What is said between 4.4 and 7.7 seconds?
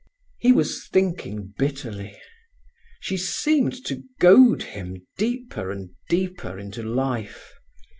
him deeper and deeper into life.